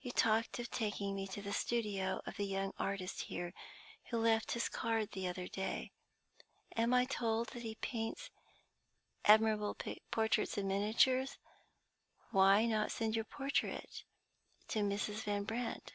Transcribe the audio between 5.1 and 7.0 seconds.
the other day. I